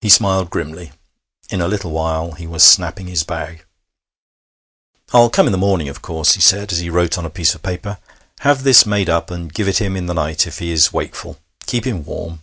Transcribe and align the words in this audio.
He 0.00 0.10
smiled 0.10 0.48
grimly. 0.48 0.92
In 1.50 1.60
a 1.60 1.66
little 1.66 1.90
while 1.90 2.34
he 2.34 2.46
was 2.46 2.62
snapping 2.62 3.08
his 3.08 3.24
bag. 3.24 3.64
'I'll 5.12 5.28
come 5.28 5.46
in 5.46 5.50
the 5.50 5.58
morning, 5.58 5.88
of 5.88 6.02
course,' 6.02 6.34
he 6.36 6.40
said, 6.40 6.70
as 6.70 6.78
he 6.78 6.88
wrote 6.88 7.18
on 7.18 7.26
a 7.26 7.30
piece 7.30 7.52
of 7.52 7.60
paper. 7.64 7.98
'Have 8.42 8.62
this 8.62 8.86
made 8.86 9.10
up, 9.10 9.32
and 9.32 9.52
give 9.52 9.66
it 9.66 9.78
him 9.80 9.96
in 9.96 10.06
the 10.06 10.14
night 10.14 10.46
if 10.46 10.60
he 10.60 10.70
is 10.70 10.92
wakeful. 10.92 11.38
Keep 11.66 11.84
him 11.84 12.04
warm. 12.04 12.42